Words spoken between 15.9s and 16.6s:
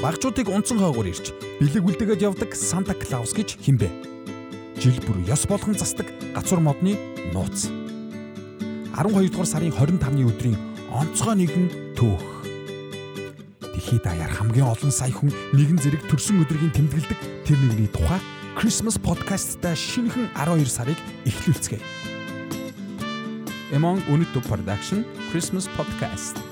төрсөн